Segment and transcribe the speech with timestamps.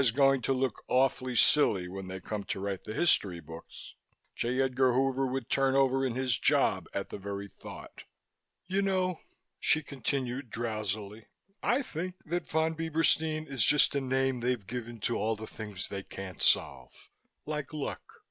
[0.01, 3.93] B.I.'s going to look awfully silly when they come to write the history books.
[4.35, 4.59] J.
[4.63, 8.05] Edgar Hoover would turn over in his job at the very thought."
[8.65, 9.19] "You know,"
[9.59, 11.27] she continued drowsily,
[11.61, 15.87] "I think that Von Bieberstein is just a name they've given to all the things
[15.89, 16.91] they can't solve.
[17.45, 18.01] Like luck.